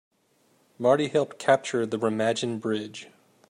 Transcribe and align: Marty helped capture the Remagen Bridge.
Marty 0.79 1.09
helped 1.09 1.37
capture 1.37 1.85
the 1.85 1.99
Remagen 1.99 2.59
Bridge. 2.59 3.09